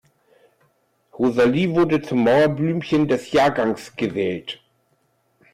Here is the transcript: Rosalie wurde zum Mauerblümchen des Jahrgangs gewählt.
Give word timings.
Rosalie 1.13 1.69
wurde 1.69 2.01
zum 2.01 2.23
Mauerblümchen 2.23 3.07
des 3.07 3.31
Jahrgangs 3.33 3.95
gewählt. 3.95 4.59